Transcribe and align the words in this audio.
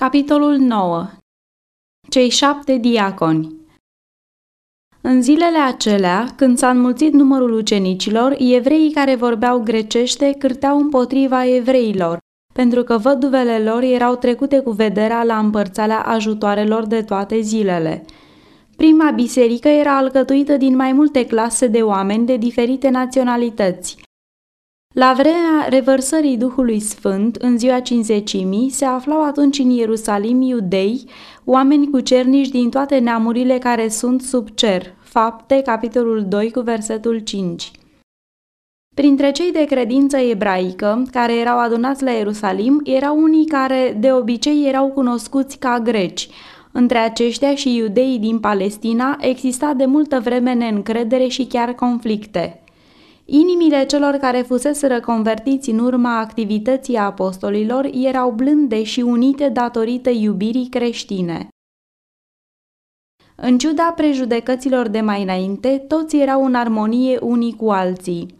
Capitolul 0.00 0.56
9 0.56 1.08
Cei 2.08 2.28
șapte 2.28 2.76
diaconi 2.76 3.56
În 5.00 5.22
zilele 5.22 5.58
acelea, 5.58 6.26
când 6.36 6.58
s-a 6.58 6.70
înmulțit 6.70 7.12
numărul 7.12 7.52
ucenicilor, 7.52 8.34
evreii 8.38 8.92
care 8.92 9.14
vorbeau 9.14 9.62
grecește 9.62 10.34
cârteau 10.38 10.78
împotriva 10.78 11.46
evreilor, 11.46 12.18
pentru 12.54 12.82
că 12.82 12.98
văduvele 12.98 13.58
lor 13.58 13.82
erau 13.82 14.16
trecute 14.16 14.60
cu 14.60 14.70
vederea 14.70 15.22
la 15.24 15.38
împărțarea 15.38 16.02
ajutoarelor 16.02 16.86
de 16.86 17.02
toate 17.02 17.40
zilele. 17.40 18.04
Prima 18.76 19.10
biserică 19.10 19.68
era 19.68 19.96
alcătuită 19.96 20.56
din 20.56 20.76
mai 20.76 20.92
multe 20.92 21.26
clase 21.26 21.66
de 21.66 21.82
oameni 21.82 22.26
de 22.26 22.36
diferite 22.36 22.88
naționalități. 22.88 24.05
La 24.98 25.12
vremea 25.16 25.66
revărsării 25.68 26.36
Duhului 26.36 26.80
Sfânt, 26.80 27.36
în 27.36 27.58
ziua 27.58 27.80
cinzecimii, 27.80 28.70
se 28.70 28.84
aflau 28.84 29.22
atunci 29.24 29.58
în 29.58 29.70
Ierusalim 29.70 30.40
iudei, 30.40 31.04
oameni 31.44 31.90
cu 31.90 32.00
cernici 32.00 32.48
din 32.48 32.70
toate 32.70 32.98
neamurile 32.98 33.58
care 33.58 33.88
sunt 33.88 34.22
sub 34.22 34.48
cer. 34.54 34.94
Fapte, 35.02 35.62
capitolul 35.62 36.24
2, 36.28 36.50
cu 36.50 36.60
versetul 36.60 37.18
5. 37.18 37.70
Printre 38.94 39.30
cei 39.30 39.52
de 39.52 39.64
credință 39.64 40.16
ebraică, 40.16 41.02
care 41.10 41.38
erau 41.38 41.58
adunați 41.58 42.02
la 42.02 42.10
Ierusalim, 42.10 42.80
erau 42.84 43.18
unii 43.22 43.46
care 43.46 43.96
de 44.00 44.12
obicei 44.12 44.68
erau 44.68 44.88
cunoscuți 44.88 45.58
ca 45.58 45.78
greci. 45.78 46.28
Între 46.72 46.98
aceștia 46.98 47.54
și 47.54 47.76
iudeii 47.76 48.18
din 48.18 48.38
Palestina 48.38 49.16
exista 49.20 49.74
de 49.74 49.84
multă 49.84 50.20
vreme 50.20 50.52
neîncredere 50.52 51.26
și 51.26 51.46
chiar 51.46 51.72
conflicte. 51.72 52.60
Inimile 53.28 53.86
celor 53.86 54.14
care 54.14 54.42
fuseseră 54.42 55.00
convertiți 55.00 55.70
în 55.70 55.78
urma 55.78 56.18
activității 56.18 56.96
apostolilor 56.96 57.88
erau 57.92 58.30
blânde 58.30 58.82
și 58.82 59.00
unite 59.00 59.48
datorită 59.48 60.10
iubirii 60.10 60.68
creștine. 60.68 61.48
În 63.36 63.58
ciuda 63.58 63.92
prejudecăților 63.96 64.88
de 64.88 65.00
mai 65.00 65.22
înainte, 65.22 65.84
toți 65.88 66.16
erau 66.16 66.44
în 66.44 66.54
armonie 66.54 67.18
unii 67.22 67.56
cu 67.56 67.70
alții. 67.70 68.34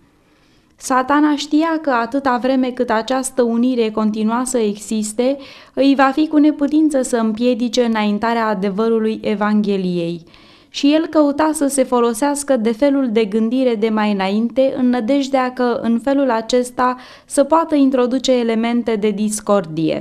Satana 0.77 1.37
știa 1.37 1.79
că 1.83 1.91
atâta 1.91 2.37
vreme 2.37 2.71
cât 2.71 2.91
această 2.91 3.43
unire 3.43 3.91
continua 3.91 4.45
să 4.45 4.59
existe, 4.59 5.37
îi 5.75 5.95
va 5.95 6.11
fi 6.11 6.29
cu 6.29 6.37
neputință 6.37 7.03
să 7.03 7.17
împiedice 7.17 7.85
înaintarea 7.85 8.47
adevărului 8.47 9.21
Evangheliei– 9.23 10.23
și 10.69 10.93
el 10.95 11.07
căuta 11.07 11.51
să 11.53 11.67
se 11.67 11.83
folosească 11.85 12.57
de 12.57 12.73
felul 12.73 13.09
de 13.13 13.25
gândire 13.25 13.75
de 13.75 13.89
mai 13.89 14.13
înainte 14.13 14.75
în 14.77 14.89
nădejdea 14.89 15.53
că 15.53 15.79
în 15.83 15.99
felul 15.99 16.31
acesta 16.31 16.97
să 17.27 17.45
poată 17.45 17.75
introduce 17.75 18.33
elemente 18.33 18.97
de 18.97 19.11
discordie. 19.11 20.01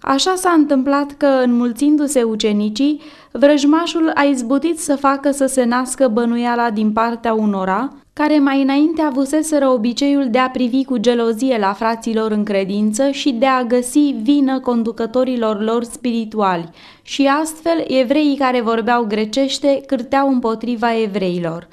Așa 0.00 0.34
s-a 0.36 0.50
întâmplat 0.50 1.12
că, 1.16 1.26
înmulțindu-se 1.26 2.22
ucenicii, 2.22 3.00
vrăjmașul 3.32 4.10
a 4.14 4.22
izbutit 4.22 4.78
să 4.78 4.96
facă 4.96 5.30
să 5.30 5.46
se 5.46 5.64
nască 5.64 6.08
bănuiala 6.08 6.70
din 6.70 6.92
partea 6.92 7.34
unora, 7.34 7.92
care 8.18 8.38
mai 8.38 8.62
înainte 8.62 9.02
avuseseră 9.02 9.68
obiceiul 9.68 10.30
de 10.30 10.38
a 10.38 10.50
privi 10.50 10.84
cu 10.84 10.96
gelozie 10.96 11.58
la 11.58 11.72
fraților 11.72 12.30
în 12.30 12.44
credință 12.44 13.10
și 13.10 13.30
de 13.30 13.46
a 13.46 13.62
găsi 13.62 14.14
vină 14.22 14.60
conducătorilor 14.60 15.62
lor 15.62 15.84
spirituali 15.84 16.68
și 17.02 17.26
astfel 17.26 17.84
evreii 17.86 18.36
care 18.36 18.60
vorbeau 18.60 19.04
grecește 19.04 19.80
cârteau 19.86 20.28
împotriva 20.28 21.00
evreilor. 21.00 21.68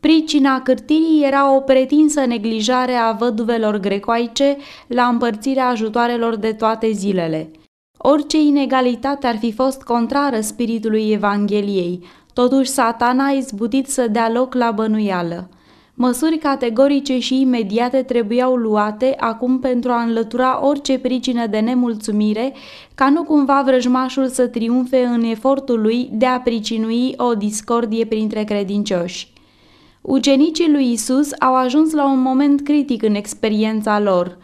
Pricina 0.00 0.60
cârtirii 0.62 1.24
era 1.24 1.54
o 1.54 1.60
pretinsă 1.60 2.24
neglijare 2.24 2.92
a 2.92 3.12
văduvelor 3.12 3.76
grecoaice 3.76 4.56
la 4.86 5.04
împărțirea 5.04 5.68
ajutoarelor 5.68 6.36
de 6.36 6.52
toate 6.52 6.90
zilele. 6.90 7.50
Orice 7.98 8.40
inegalitate 8.40 9.26
ar 9.26 9.36
fi 9.36 9.52
fost 9.52 9.82
contrară 9.82 10.40
spiritului 10.40 11.10
Evangheliei, 11.10 12.04
totuși 12.32 12.70
satana 12.70 13.26
a 13.26 13.30
izbutit 13.30 13.86
să 13.86 14.06
dea 14.08 14.30
loc 14.30 14.54
la 14.54 14.70
bănuială. 14.70 15.48
Măsuri 15.98 16.38
categorice 16.38 17.18
și 17.18 17.40
imediate 17.40 18.02
trebuiau 18.02 18.54
luate 18.54 19.14
acum 19.18 19.58
pentru 19.58 19.90
a 19.90 20.02
înlătura 20.02 20.66
orice 20.66 20.98
pricină 20.98 21.46
de 21.46 21.58
nemulțumire, 21.58 22.54
ca 22.94 23.10
nu 23.10 23.22
cumva 23.22 23.62
vrăjmașul 23.66 24.28
să 24.28 24.46
triumfe 24.46 25.04
în 25.04 25.22
efortul 25.22 25.80
lui 25.80 26.08
de 26.12 26.26
a 26.26 26.40
pricinui 26.40 27.14
o 27.16 27.34
discordie 27.34 28.04
printre 28.04 28.44
credincioși. 28.44 29.32
Ucenicii 30.00 30.70
lui 30.70 30.92
Isus 30.92 31.30
au 31.38 31.54
ajuns 31.54 31.92
la 31.92 32.06
un 32.10 32.20
moment 32.20 32.60
critic 32.62 33.02
în 33.02 33.14
experiența 33.14 34.00
lor. 34.00 34.38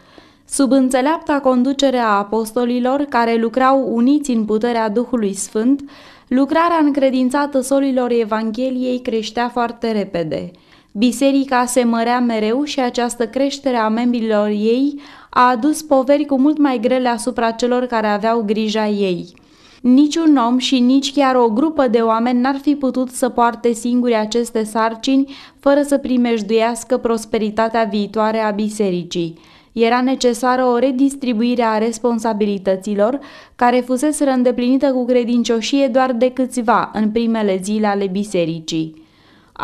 Sub 0.45 0.71
înțeleapta 0.71 1.39
conducere 1.39 1.97
a 1.97 2.17
apostolilor 2.17 3.01
care 3.01 3.35
lucrau 3.35 3.95
uniți 3.95 4.31
în 4.31 4.45
puterea 4.45 4.89
Duhului 4.89 5.33
Sfânt, 5.33 5.89
lucrarea 6.27 6.79
încredințată 6.83 7.61
solilor 7.61 8.11
Evangheliei 8.11 8.99
creștea 8.99 9.49
foarte 9.49 9.91
repede– 9.91 10.51
Biserica 10.95 11.65
se 11.65 11.83
mărea 11.83 12.19
mereu 12.19 12.63
și 12.63 12.79
această 12.79 13.27
creștere 13.27 13.75
a 13.75 13.87
membrilor 13.87 14.47
ei 14.47 15.01
a 15.29 15.49
adus 15.49 15.81
poveri 15.81 16.25
cu 16.25 16.39
mult 16.39 16.57
mai 16.57 16.79
grele 16.79 17.07
asupra 17.09 17.51
celor 17.51 17.85
care 17.85 18.07
aveau 18.07 18.41
grija 18.41 18.87
ei. 18.87 19.33
Niciun 19.81 20.35
om 20.35 20.57
și 20.57 20.79
nici 20.79 21.13
chiar 21.13 21.35
o 21.35 21.49
grupă 21.49 21.87
de 21.87 21.97
oameni 21.97 22.39
n-ar 22.39 22.55
fi 22.61 22.75
putut 22.75 23.09
să 23.09 23.29
poarte 23.29 23.71
singuri 23.71 24.15
aceste 24.15 24.63
sarcini 24.63 25.35
fără 25.59 25.81
să 25.81 25.97
primejduiască 25.97 26.97
prosperitatea 26.97 27.83
viitoare 27.83 28.39
a 28.39 28.51
bisericii. 28.51 29.37
Era 29.71 30.01
necesară 30.01 30.65
o 30.65 30.77
redistribuire 30.77 31.63
a 31.63 31.77
responsabilităților, 31.77 33.19
care 33.55 33.79
fusese 33.79 34.29
îndeplinită 34.29 34.91
cu 34.91 35.05
credincioșie 35.05 35.87
doar 35.87 36.11
de 36.11 36.31
câțiva 36.31 36.91
în 36.93 37.11
primele 37.11 37.59
zile 37.63 37.87
ale 37.87 38.07
bisericii. 38.07 39.02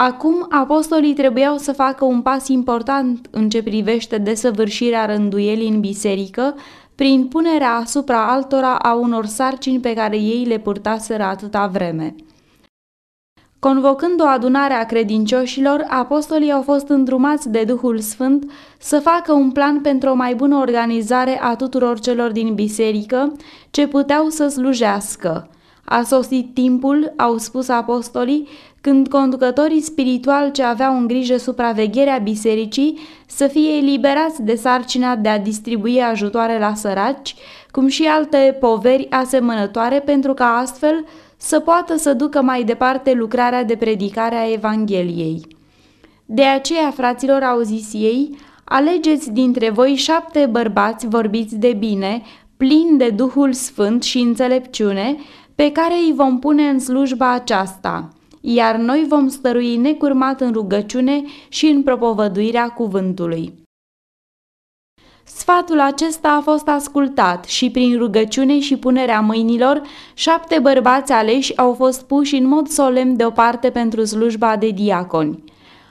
Acum, 0.02 0.46
apostolii 0.50 1.14
trebuiau 1.14 1.58
să 1.58 1.72
facă 1.72 2.06
un 2.06 2.22
pas 2.22 2.48
important 2.48 3.28
în 3.32 3.50
ce 3.50 3.64
privește 3.64 4.18
desăvârșirea 4.18 5.06
rânduielii 5.06 5.70
în 5.70 5.80
biserică, 5.80 6.56
prin 6.96 7.28
punerea 7.28 7.74
asupra 7.74 8.32
altora 8.32 8.76
a 8.76 8.94
unor 8.94 9.26
sarcini 9.26 9.80
pe 9.80 9.94
care 9.94 10.18
ei 10.18 10.46
le 10.46 10.58
purtaseră 10.58 11.24
atâta 11.24 11.68
vreme. 11.68 12.16
Convocând 13.60 14.22
o 14.22 14.26
adunare 14.26 14.74
a 14.74 14.86
credincioșilor, 14.86 15.86
apostolii 15.88 16.52
au 16.52 16.62
fost 16.62 16.88
îndrumați 16.88 17.50
de 17.50 17.64
Duhul 17.64 18.00
Sfânt 18.00 18.52
să 18.78 19.00
facă 19.00 19.34
un 19.34 19.52
plan 19.52 19.82
pentru 19.82 20.10
o 20.10 20.14
mai 20.14 20.36
bună 20.36 20.56
organizare 20.56 21.42
a 21.42 21.56
tuturor 21.56 22.00
celor 22.00 22.32
din 22.32 22.54
biserică 22.54 23.36
ce 23.72 23.88
puteau 23.88 24.30
să 24.30 24.48
slujească. 24.48 25.50
A 25.92 26.04
sosit 26.04 26.54
timpul, 26.54 27.14
au 27.18 27.38
spus 27.38 27.68
apostolii, 27.68 28.48
când 28.82 29.08
conducătorii 29.08 29.82
spirituali 29.82 30.52
ce 30.52 30.64
aveau 30.64 30.98
în 30.98 31.08
grijă 31.08 31.38
supravegherea 31.38 32.18
bisericii 32.18 32.98
să 33.28 33.48
fie 33.48 33.78
eliberați 33.78 34.42
de 34.42 34.56
sarcina 34.56 35.16
de 35.16 35.30
a 35.30 35.40
distribui 35.40 36.02
ajutoare 36.02 36.60
la 36.60 36.74
săraci, 36.74 37.36
cum 37.72 37.88
și 37.88 38.04
alte 38.04 38.58
poveri 38.60 39.10
asemănătoare 39.10 40.00
pentru 40.00 40.34
ca 40.34 40.46
astfel 40.46 41.06
să 41.38 41.60
poată 41.60 41.98
să 41.98 42.14
ducă 42.14 42.42
mai 42.42 42.64
departe 42.64 43.14
lucrarea 43.14 43.64
de 43.64 43.76
predicare 43.76 44.36
a 44.36 44.52
Evangheliei. 44.52 45.48
De 46.26 46.44
aceea, 46.44 46.92
fraților, 46.92 47.44
au 47.44 47.62
zis 47.62 47.94
ei, 47.94 48.38
alegeți 48.64 49.32
dintre 49.32 49.70
voi 49.70 49.96
șapte 49.96 50.48
bărbați 50.52 51.08
vorbiți 51.08 51.56
de 51.56 51.76
bine, 51.80 52.22
plini 52.58 52.98
de 52.98 53.10
Duhul 53.10 53.54
Sfânt 53.54 54.04
și 54.04 54.20
înțelepciune, 54.20 55.16
pe 55.60 55.72
care 55.72 55.94
îi 55.94 56.14
vom 56.16 56.40
pune 56.40 56.70
în 56.70 56.80
slujba 56.80 57.32
aceasta– 57.32 58.08
iar 58.42 58.76
noi 58.76 59.06
vom 59.08 59.28
stărui 59.28 59.76
necurmat 59.76 60.42
în 60.42 60.52
rugăciune 60.52 61.24
și 61.50 61.66
în 61.66 61.84
propovăduirea 61.84 62.70
cuvântului. 62.70 63.54
Sfatul 65.24 65.80
acesta 65.80 66.30
a 66.30 66.42
fost 66.42 66.68
ascultat 66.68 67.46
și 67.46 67.70
prin 67.70 67.98
rugăciune 67.98 68.60
și 68.60 68.78
punerea 68.78 69.20
mâinilor, 69.22 69.82
șapte 70.14 70.60
bărbați 70.60 71.12
aleși 71.12 71.58
au 71.58 71.74
fost 71.74 72.04
puși 72.04 72.36
în 72.36 72.48
mod 72.48 72.68
solemn 72.68 73.16
deoparte 73.16 73.70
pentru 73.70 74.04
slujba 74.04 74.56
de 74.56 74.70
diaconi. 74.70 75.44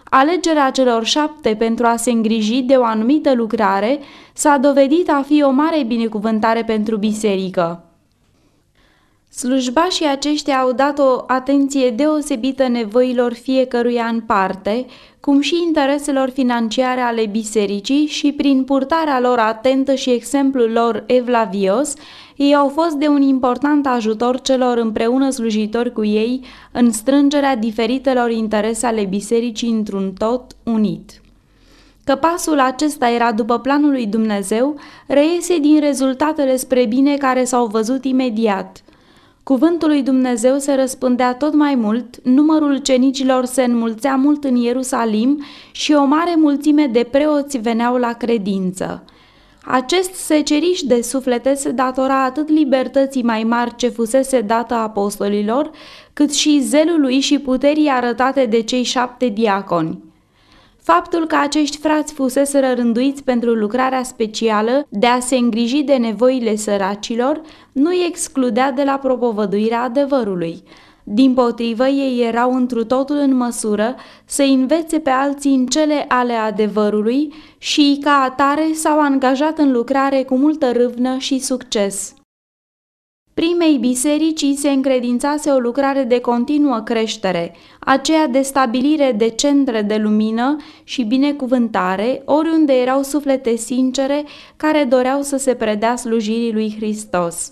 Alegerea 0.04 0.70
celor 0.70 1.04
șapte 1.04 1.54
pentru 1.54 1.86
a 1.86 1.96
se 1.96 2.10
îngriji 2.10 2.62
de 2.62 2.74
o 2.74 2.84
anumită 2.84 3.34
lucrare 3.34 3.98
s-a 4.32 4.58
dovedit 4.58 5.10
a 5.10 5.22
fi 5.26 5.42
o 5.42 5.50
mare 5.50 5.84
binecuvântare 5.84 6.64
pentru 6.64 6.96
biserică. 6.96 7.82
Slujbașii 9.38 10.06
aceștia 10.06 10.58
au 10.58 10.72
dat 10.72 10.98
o 10.98 11.24
atenție 11.26 11.90
deosebită 11.90 12.68
nevoilor 12.68 13.32
fiecăruia 13.32 14.04
în 14.04 14.20
parte, 14.20 14.86
cum 15.20 15.40
și 15.40 15.62
intereselor 15.66 16.30
financiare 16.30 17.00
ale 17.00 17.26
bisericii 17.26 18.06
și 18.06 18.32
prin 18.32 18.64
purtarea 18.64 19.20
lor 19.20 19.38
atentă 19.38 19.94
și 19.94 20.10
exemplul 20.10 20.70
lor 20.72 21.04
evlavios, 21.06 21.94
ei 22.36 22.54
au 22.54 22.68
fost 22.68 22.94
de 22.94 23.06
un 23.06 23.22
important 23.22 23.86
ajutor 23.86 24.40
celor 24.40 24.76
împreună 24.76 25.30
slujitori 25.30 25.92
cu 25.92 26.04
ei 26.04 26.44
în 26.72 26.92
strângerea 26.92 27.56
diferitelor 27.56 28.30
interese 28.30 28.86
ale 28.86 29.04
bisericii 29.04 29.70
într-un 29.70 30.12
tot 30.12 30.56
unit. 30.62 31.20
Că 32.04 32.14
pasul 32.14 32.60
acesta 32.60 33.10
era 33.10 33.32
după 33.32 33.58
planul 33.58 33.90
lui 33.90 34.06
Dumnezeu, 34.06 34.76
reiese 35.06 35.58
din 35.58 35.80
rezultatele 35.80 36.56
spre 36.56 36.86
bine 36.86 37.16
care 37.16 37.44
s-au 37.44 37.66
văzut 37.66 38.04
imediat. 38.04 38.82
Cuvântul 39.48 39.88
lui 39.88 40.02
Dumnezeu 40.02 40.58
se 40.58 40.74
răspândea 40.74 41.34
tot 41.34 41.54
mai 41.54 41.74
mult, 41.74 42.24
numărul 42.24 42.78
cenicilor 42.78 43.44
se 43.44 43.62
înmulțea 43.62 44.16
mult 44.16 44.44
în 44.44 44.56
Ierusalim 44.56 45.44
și 45.72 45.92
o 45.92 46.04
mare 46.04 46.34
mulțime 46.36 46.86
de 46.86 47.08
preoți 47.10 47.58
veneau 47.58 47.96
la 47.96 48.12
credință. 48.12 49.04
Acest 49.62 50.14
seceriș 50.14 50.80
de 50.80 51.02
suflete 51.02 51.54
se 51.54 51.70
datora 51.70 52.24
atât 52.24 52.48
libertății 52.48 53.22
mai 53.22 53.42
mari 53.42 53.76
ce 53.76 53.88
fusese 53.88 54.40
dată 54.40 54.74
apostolilor, 54.74 55.70
cât 56.12 56.34
și 56.34 56.60
zelului 56.60 57.20
și 57.20 57.38
puterii 57.38 57.88
arătate 57.88 58.46
de 58.46 58.62
cei 58.62 58.82
șapte 58.82 59.28
diaconi. 59.28 59.98
Faptul 60.92 61.26
că 61.26 61.36
acești 61.36 61.78
frați 61.78 62.12
fusese 62.12 62.58
rânduiți 62.58 63.22
pentru 63.22 63.50
lucrarea 63.50 64.02
specială 64.02 64.86
de 64.88 65.06
a 65.06 65.20
se 65.20 65.36
îngriji 65.36 65.82
de 65.82 65.96
nevoile 65.96 66.56
săracilor 66.56 67.40
nu 67.72 67.90
îi 67.90 68.04
excludea 68.08 68.72
de 68.72 68.82
la 68.82 68.98
propovăduirea 69.02 69.82
adevărului. 69.82 70.62
Din 71.04 71.34
potrivă, 71.34 71.86
ei 71.86 72.26
erau 72.26 72.54
întru 72.54 72.84
totul 72.84 73.16
în 73.16 73.36
măsură 73.36 73.94
să 74.24 74.42
învețe 74.42 74.98
pe 74.98 75.10
alții 75.10 75.54
în 75.54 75.66
cele 75.66 76.04
ale 76.08 76.32
adevărului 76.32 77.32
și, 77.58 77.98
ca 78.02 78.22
atare, 78.30 78.70
s-au 78.74 79.00
angajat 79.00 79.58
în 79.58 79.72
lucrare 79.72 80.22
cu 80.22 80.36
multă 80.36 80.72
râvnă 80.72 81.18
și 81.18 81.38
succes. 81.38 82.14
Primei 83.38 83.76
biserici 83.78 84.44
se 84.54 84.70
încredințase 84.70 85.50
o 85.50 85.58
lucrare 85.58 86.02
de 86.02 86.20
continuă 86.20 86.80
creștere, 86.80 87.54
aceea 87.80 88.26
de 88.26 88.40
stabilire 88.40 89.12
de 89.12 89.28
centre 89.28 89.82
de 89.82 89.96
lumină 89.96 90.56
și 90.84 91.02
binecuvântare, 91.02 92.22
oriunde 92.24 92.72
erau 92.72 93.02
suflete 93.02 93.56
sincere 93.56 94.24
care 94.56 94.84
doreau 94.84 95.22
să 95.22 95.36
se 95.36 95.54
predea 95.54 95.96
slujirii 95.96 96.52
lui 96.52 96.74
Hristos. 96.76 97.50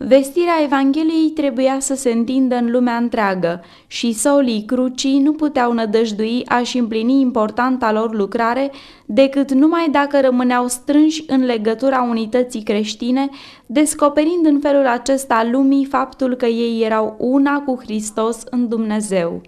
Vestirea 0.00 0.62
Evangheliei 0.62 1.30
trebuia 1.30 1.76
să 1.80 1.94
se 1.94 2.10
întindă 2.10 2.54
în 2.54 2.70
lumea 2.70 2.96
întreagă 2.96 3.64
și 3.86 4.12
solii 4.12 4.64
crucii 4.64 5.18
nu 5.18 5.32
puteau 5.32 5.72
nădăjdui 5.72 6.42
a-și 6.46 6.78
împlini 6.78 7.20
importanta 7.20 7.92
lor 7.92 8.14
lucrare 8.14 8.70
decât 9.06 9.52
numai 9.52 9.88
dacă 9.90 10.20
rămâneau 10.20 10.68
strânși 10.68 11.24
în 11.26 11.44
legătura 11.44 12.02
unității 12.02 12.62
creștine, 12.62 13.28
descoperind 13.66 14.46
în 14.46 14.60
felul 14.60 14.86
acesta 14.86 15.48
lumii 15.50 15.84
faptul 15.84 16.34
că 16.34 16.46
ei 16.46 16.82
erau 16.84 17.14
una 17.18 17.60
cu 17.60 17.78
Hristos 17.80 18.42
în 18.50 18.68
Dumnezeu. 18.68 19.40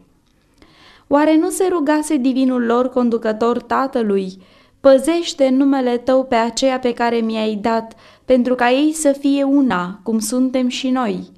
Oare 1.08 1.36
nu 1.36 1.48
se 1.48 1.68
rugase 1.70 2.16
divinul 2.16 2.62
lor 2.62 2.88
conducător 2.88 3.62
Tatălui, 3.62 4.38
Păzește 4.80 5.48
numele 5.48 5.96
tău 5.96 6.24
pe 6.24 6.34
aceea 6.34 6.78
pe 6.78 6.92
care 6.92 7.16
mi-ai 7.16 7.54
dat, 7.54 7.94
pentru 8.24 8.54
ca 8.54 8.70
ei 8.70 8.92
să 8.92 9.12
fie 9.12 9.42
una, 9.42 10.00
cum 10.02 10.18
suntem 10.18 10.68
și 10.68 10.90
noi. 10.90 11.30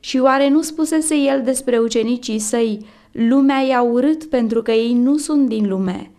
Și 0.00 0.18
oare 0.18 0.48
nu 0.48 0.62
spusese 0.62 1.14
el 1.14 1.42
despre 1.42 1.78
ucenicii 1.78 2.38
săi, 2.38 2.86
lumea 3.12 3.60
i-a 3.60 3.82
urât 3.82 4.24
pentru 4.24 4.62
că 4.62 4.70
ei 4.70 4.92
nu 4.92 5.16
sunt 5.16 5.48
din 5.48 5.68
lume? 5.68 6.10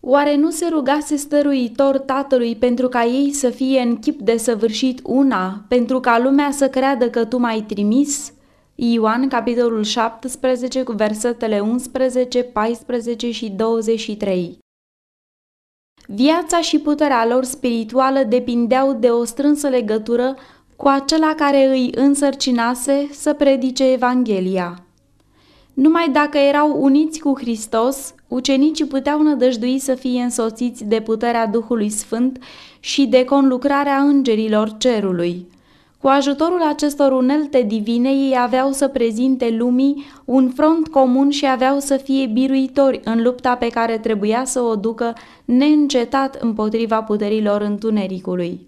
Oare 0.00 0.36
nu 0.36 0.50
se 0.50 0.66
rugase 0.70 1.16
stăruitor 1.16 1.98
tatălui 1.98 2.56
pentru 2.56 2.88
ca 2.88 3.04
ei 3.04 3.32
să 3.32 3.48
fie 3.50 3.80
în 3.80 3.96
chip 3.96 4.20
de 4.20 4.36
săvârșit 4.36 5.00
una, 5.04 5.64
pentru 5.68 6.00
ca 6.00 6.18
lumea 6.18 6.50
să 6.50 6.68
creadă 6.68 7.10
că 7.10 7.24
tu 7.24 7.38
m-ai 7.38 7.64
trimis? 7.68 8.32
Ioan, 8.74 9.28
capitolul 9.28 9.82
17, 9.82 10.82
cu 10.82 10.92
versetele 10.92 11.60
11, 11.60 12.42
14 12.42 13.30
și 13.30 13.48
23 13.48 14.61
Viața 16.06 16.60
și 16.60 16.78
puterea 16.78 17.26
lor 17.26 17.44
spirituală 17.44 18.22
depindeau 18.28 18.92
de 18.92 19.08
o 19.08 19.24
strânsă 19.24 19.68
legătură 19.68 20.36
cu 20.76 20.88
acela 20.88 21.34
care 21.34 21.68
îi 21.68 21.90
însărcinase 21.94 23.08
să 23.12 23.32
predice 23.32 23.92
Evanghelia. 23.92 24.84
Numai 25.74 26.08
dacă 26.12 26.38
erau 26.38 26.82
uniți 26.82 27.18
cu 27.18 27.38
Hristos, 27.38 28.14
ucenicii 28.28 28.84
puteau 28.84 29.22
nădăjdui 29.22 29.78
să 29.78 29.94
fie 29.94 30.22
însoțiți 30.22 30.84
de 30.84 31.00
puterea 31.00 31.46
Duhului 31.46 31.90
Sfânt 31.90 32.38
și 32.80 33.06
de 33.06 33.24
conlucrarea 33.24 33.96
îngerilor 33.96 34.76
cerului. 34.78 35.46
Cu 36.02 36.08
ajutorul 36.08 36.62
acestor 36.62 37.12
unelte 37.12 37.62
divine, 37.62 38.10
ei 38.10 38.34
aveau 38.38 38.72
să 38.72 38.88
prezinte 38.88 39.50
lumii 39.50 40.04
un 40.24 40.50
front 40.50 40.88
comun 40.88 41.30
și 41.30 41.46
aveau 41.46 41.78
să 41.78 41.96
fie 41.96 42.26
biruitori 42.26 43.00
în 43.04 43.22
lupta 43.22 43.54
pe 43.56 43.68
care 43.68 43.98
trebuia 43.98 44.44
să 44.44 44.60
o 44.60 44.76
ducă 44.76 45.12
neîncetat 45.44 46.34
împotriva 46.34 47.02
puterilor 47.02 47.60
întunericului. 47.60 48.66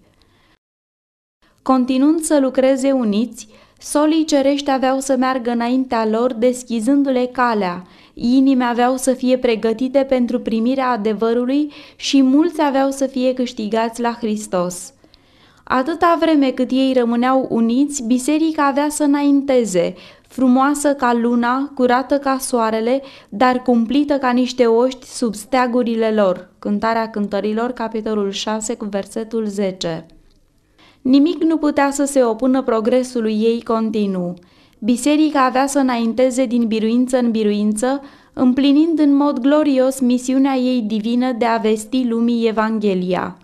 Continuând 1.61 2.19
să 2.19 2.39
lucreze 2.39 2.91
uniți, 2.91 3.47
solii 3.79 4.25
cerești 4.25 4.71
aveau 4.71 4.99
să 4.99 5.15
meargă 5.17 5.51
înaintea 5.51 6.07
lor 6.07 6.33
deschizându-le 6.33 7.29
calea, 7.31 7.83
inime 8.13 8.63
aveau 8.63 8.97
să 8.97 9.13
fie 9.13 9.37
pregătite 9.37 10.05
pentru 10.09 10.39
primirea 10.39 10.89
adevărului 10.89 11.71
și 11.95 12.21
mulți 12.21 12.61
aveau 12.61 12.91
să 12.91 13.05
fie 13.05 13.33
câștigați 13.33 14.01
la 14.01 14.11
Hristos. 14.19 14.94
Atâta 15.67 16.17
vreme 16.19 16.51
cât 16.51 16.71
ei 16.71 16.93
rămâneau 16.93 17.47
uniți, 17.49 18.03
biserica 18.03 18.65
avea 18.65 18.89
să 18.89 19.03
înainteze, 19.03 19.93
frumoasă 20.27 20.93
ca 20.93 21.13
luna, 21.13 21.71
curată 21.75 22.17
ca 22.17 22.37
soarele, 22.39 23.01
dar 23.29 23.61
cumplită 23.61 24.17
ca 24.17 24.31
niște 24.31 24.65
oști 24.65 25.05
sub 25.07 25.33
steagurile 25.33 26.11
lor. 26.11 26.49
Cântarea 26.59 27.09
cântărilor, 27.09 27.71
capitolul 27.71 28.31
6, 28.31 28.75
cu 28.75 28.85
versetul 28.85 29.45
10. 29.45 30.05
Nimic 31.01 31.43
nu 31.43 31.57
putea 31.57 31.91
să 31.91 32.05
se 32.05 32.23
opună 32.23 32.61
progresului 32.61 33.41
ei 33.41 33.63
continuu. 33.63 34.33
Biserica 34.79 35.45
avea 35.45 35.67
să 35.67 35.79
înainteze 35.79 36.45
din 36.45 36.67
biruință 36.67 37.17
în 37.17 37.31
biruință, 37.31 38.01
împlinind 38.33 38.99
în 38.99 39.15
mod 39.15 39.39
glorios 39.39 39.99
misiunea 39.99 40.55
ei 40.55 40.81
divină 40.81 41.31
de 41.31 41.45
a 41.45 41.57
vesti 41.57 42.07
lumii 42.07 42.47
Evanghelia. 42.47 43.37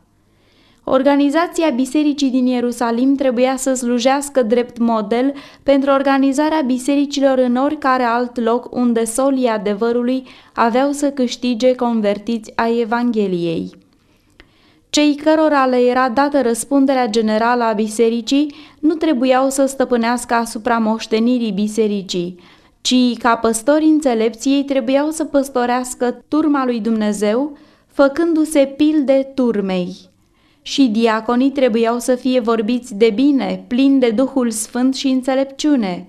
Organizația 0.83 1.69
Bisericii 1.69 2.29
din 2.29 2.45
Ierusalim 2.45 3.15
trebuia 3.15 3.55
să 3.55 3.73
slujească 3.73 4.41
drept 4.43 4.77
model 4.77 5.33
pentru 5.63 5.91
organizarea 5.91 6.61
bisericilor 6.61 7.37
în 7.37 7.55
oricare 7.55 8.03
alt 8.03 8.39
loc 8.39 8.75
unde 8.75 9.05
solii 9.05 9.47
adevărului 9.47 10.23
aveau 10.53 10.91
să 10.91 11.11
câștige 11.11 11.75
convertiți 11.75 12.51
a 12.55 12.67
Evangheliei. 12.79 13.69
Cei 14.89 15.15
cărora 15.15 15.65
le 15.65 15.77
era 15.77 16.09
dată 16.09 16.41
răspunderea 16.41 17.07
generală 17.07 17.63
a 17.63 17.73
bisericii 17.73 18.55
nu 18.79 18.93
trebuiau 18.93 19.49
să 19.49 19.65
stăpânească 19.65 20.33
asupra 20.33 20.77
moștenirii 20.77 21.51
bisericii, 21.51 22.39
ci 22.81 23.17
ca 23.17 23.35
păstori 23.35 23.85
înțelepți 23.85 24.49
ei 24.49 24.63
trebuiau 24.63 25.09
să 25.09 25.25
păstorească 25.25 26.23
turma 26.27 26.65
lui 26.65 26.79
Dumnezeu, 26.79 27.57
făcându-se 27.87 28.73
pilde 28.77 29.31
turmei 29.35 30.10
și 30.61 30.87
diaconii 30.87 31.51
trebuiau 31.51 31.99
să 31.99 32.15
fie 32.15 32.39
vorbiți 32.39 32.95
de 32.95 33.09
bine, 33.15 33.63
plini 33.67 33.99
de 33.99 34.09
Duhul 34.09 34.51
Sfânt 34.51 34.95
și 34.95 35.07
înțelepciune. 35.07 36.07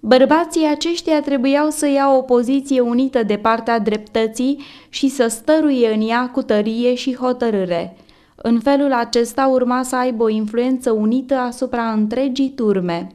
Bărbații 0.00 0.66
aceștia 0.70 1.20
trebuiau 1.20 1.70
să 1.70 1.88
ia 1.88 2.14
o 2.16 2.20
poziție 2.20 2.80
unită 2.80 3.22
de 3.22 3.36
partea 3.36 3.78
dreptății 3.78 4.60
și 4.88 5.08
să 5.08 5.26
stăruie 5.26 5.94
în 5.94 6.08
ea 6.08 6.30
cu 6.30 6.42
tărie 6.42 6.94
și 6.94 7.14
hotărâre. 7.14 7.96
În 8.34 8.60
felul 8.60 8.92
acesta 8.92 9.46
urma 9.46 9.82
să 9.82 9.96
aibă 9.96 10.22
o 10.22 10.28
influență 10.28 10.92
unită 10.92 11.34
asupra 11.34 11.92
întregii 11.92 12.52
turme. 12.56 13.08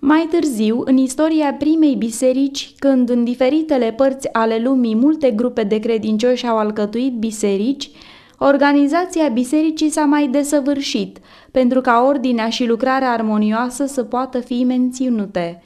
Mai 0.00 0.28
târziu, 0.30 0.82
în 0.84 0.96
istoria 0.96 1.54
primei 1.58 1.94
biserici, 1.94 2.74
când 2.78 3.08
în 3.08 3.24
diferitele 3.24 3.92
părți 3.92 4.32
ale 4.32 4.58
lumii 4.58 4.94
multe 4.94 5.30
grupe 5.30 5.62
de 5.62 5.78
credincioși 5.78 6.46
au 6.46 6.56
alcătuit 6.56 7.12
biserici, 7.12 7.90
Organizația 8.38 9.28
bisericii 9.28 9.90
s-a 9.90 10.04
mai 10.04 10.28
desăvârșit, 10.28 11.18
pentru 11.50 11.80
ca 11.80 12.02
ordinea 12.06 12.48
și 12.48 12.66
lucrarea 12.66 13.10
armonioasă 13.10 13.86
să 13.86 14.04
poată 14.04 14.40
fi 14.40 14.64
menținute. 14.64 15.62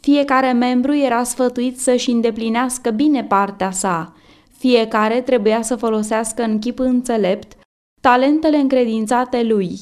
Fiecare 0.00 0.52
membru 0.52 0.94
era 0.94 1.22
sfătuit 1.22 1.78
să-și 1.80 2.10
îndeplinească 2.10 2.90
bine 2.90 3.24
partea 3.24 3.70
sa. 3.70 4.14
Fiecare 4.58 5.20
trebuia 5.20 5.62
să 5.62 5.76
folosească 5.76 6.42
în 6.42 6.58
chip 6.58 6.78
înțelept 6.78 7.52
talentele 8.00 8.56
încredințate 8.56 9.42
lui. 9.42 9.78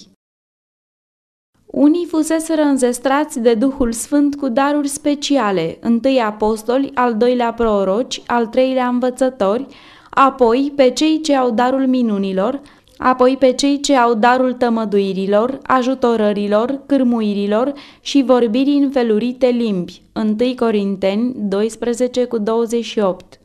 Unii 1.67 2.07
fuseseră 2.07 2.63
înzestrați 2.63 3.41
de 3.41 3.55
Duhul 3.55 3.93
Sfânt 3.93 4.37
cu 4.37 4.49
daruri 4.49 4.89
speciale, 4.89 5.79
întâi 5.81 6.21
apostoli, 6.21 6.91
al 6.95 7.17
doilea 7.17 7.53
proroci, 7.53 8.23
al 8.27 8.47
treilea 8.47 8.87
învățători, 8.87 9.67
apoi 10.11 10.73
pe 10.77 10.91
cei 10.91 11.21
ce 11.21 11.37
au 11.37 11.51
darul 11.51 11.87
minunilor, 11.87 12.61
apoi 12.99 13.37
pe 13.37 13.53
cei 13.53 13.81
ce 13.81 13.97
au 13.97 14.15
darul 14.15 14.53
tămăduirilor, 14.53 15.59
ajutorărilor, 15.63 16.81
cârmuirilor 16.87 17.73
și 18.01 18.23
vorbirii 18.23 18.79
în 18.79 18.91
felurite 18.91 19.47
limbi. 19.47 20.03
1 20.15 20.55
Corinteni 20.57 21.35
12 21.37 22.25
cu 22.25 22.39
28 22.39 23.41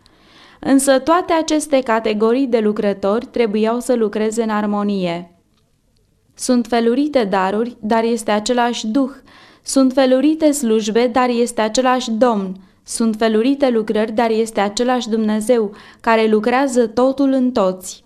Însă 0.59 0.99
toate 0.99 1.33
aceste 1.33 1.79
categorii 1.79 2.47
de 2.47 2.59
lucrători 2.59 3.25
trebuiau 3.25 3.79
să 3.79 3.95
lucreze 3.95 4.43
în 4.43 4.49
armonie. 4.49 5.37
Sunt 6.35 6.65
felurite 6.65 7.23
daruri, 7.23 7.77
dar 7.79 8.03
este 8.03 8.31
același 8.31 8.87
Duh. 8.87 9.11
Sunt 9.63 9.93
felurite 9.93 10.51
slujbe, 10.51 11.07
dar 11.07 11.29
este 11.29 11.61
același 11.61 12.11
Domn. 12.11 12.55
Sunt 12.85 13.15
felurite 13.15 13.69
lucrări, 13.69 14.11
dar 14.11 14.29
este 14.29 14.59
același 14.59 15.09
Dumnezeu, 15.09 15.71
care 16.01 16.27
lucrează 16.27 16.87
totul 16.87 17.31
în 17.31 17.51
toți. 17.51 18.03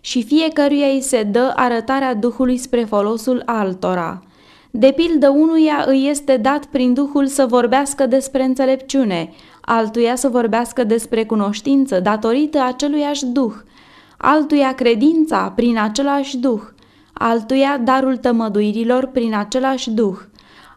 Și 0.00 0.22
fiecăruia 0.22 0.86
îi 0.86 1.00
se 1.00 1.22
dă 1.22 1.52
arătarea 1.56 2.14
Duhului 2.14 2.56
spre 2.56 2.84
folosul 2.84 3.42
altora. 3.46 4.22
De 4.70 4.92
pildă 4.96 5.28
unuia 5.28 5.84
îi 5.86 6.06
este 6.08 6.36
dat 6.36 6.64
prin 6.64 6.94
Duhul 6.94 7.26
să 7.26 7.46
vorbească 7.46 8.06
despre 8.06 8.42
înțelepciune, 8.42 9.32
altuia 9.60 10.14
să 10.14 10.28
vorbească 10.28 10.84
despre 10.84 11.24
cunoștință 11.24 12.00
datorită 12.00 12.62
aceluiași 12.62 13.26
Duh, 13.26 13.52
altuia 14.16 14.72
credința 14.72 15.52
prin 15.56 15.78
același 15.78 16.36
Duh, 16.36 16.60
altuia 17.12 17.78
darul 17.84 18.16
tămăduirilor 18.16 19.06
prin 19.06 19.34
același 19.34 19.90
Duh, 19.90 20.16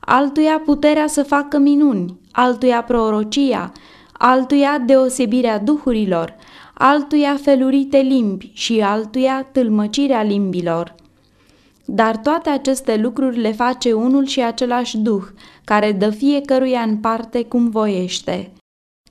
altuia 0.06 0.62
puterea 0.66 1.08
să 1.08 1.24
facă 1.24 1.58
minuni, 1.58 2.20
altuia 2.32 2.84
prorocia, 2.84 3.72
altuia 4.14 4.84
deosebirea 4.86 5.60
duhurilor, 5.60 6.36
altuia 6.74 7.38
felurite 7.42 7.98
limbi 7.98 8.52
și 8.54 8.82
altuia 8.82 9.48
tâlmăcirea 9.52 10.24
limbilor. 10.24 10.96
Dar 11.86 12.18
toate 12.18 12.50
aceste 12.50 12.98
lucruri 12.98 13.40
le 13.40 13.52
face 13.52 13.94
unul 13.94 14.26
și 14.26 14.42
același 14.42 14.98
Duh, 14.98 15.24
care 15.64 15.92
dă 15.92 16.10
fiecăruia 16.10 16.80
în 16.80 16.98
parte 16.98 17.44
cum 17.44 17.70
voiește. 17.70 18.52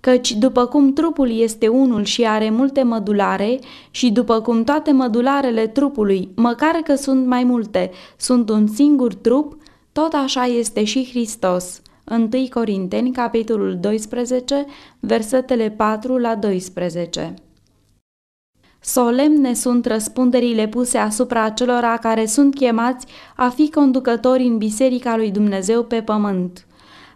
Căci 0.01 0.33
după 0.33 0.67
cum 0.67 0.93
trupul 0.93 1.41
este 1.41 1.69
unul 1.69 2.05
și 2.05 2.27
are 2.27 2.51
multe 2.51 2.83
mădulare, 2.83 3.59
și 3.91 4.11
după 4.11 4.41
cum 4.41 4.65
toate 4.65 4.93
mădularele 4.93 5.67
trupului, 5.67 6.29
măcar 6.37 6.75
că 6.75 6.95
sunt 6.95 7.27
mai 7.27 7.45
multe, 7.45 7.91
sunt 8.17 8.51
un 8.51 8.67
singur 8.67 9.15
trup, 9.15 9.57
tot 9.95 10.13
așa 10.13 10.45
este 10.45 10.85
și 10.85 11.09
Hristos. 11.11 11.83
1 12.11 12.29
Corinteni, 12.51 13.13
capitolul 13.13 13.79
12, 13.81 14.67
versetele 15.01 15.71
4 15.71 16.17
la 16.19 16.35
12. 16.35 17.35
Solemne 18.81 19.55
sunt 19.55 19.87
răspunderile 19.87 20.69
puse 20.69 20.99
asupra 20.99 21.43
acelora 21.43 21.97
care 21.97 22.27
sunt 22.27 22.55
chemați 22.55 23.07
a 23.37 23.49
fi 23.49 23.71
conducători 23.71 24.43
în 24.43 24.59
Biserica 24.59 25.17
lui 25.17 25.31
Dumnezeu 25.31 25.85
pe 25.85 26.03
pământ. 26.03 26.67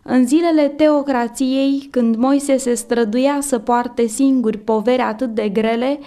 În 0.03 0.27
zilele 0.27 0.69
teocrației, 0.69 1.89
când 1.91 2.17
Moise 2.17 2.57
se 2.57 2.75
străduia 2.75 3.39
să 3.41 3.59
poarte 3.59 4.07
singuri 4.07 4.59
povere 4.59 5.03
atât 5.03 5.35
de 5.35 5.49
grele, 5.49 5.99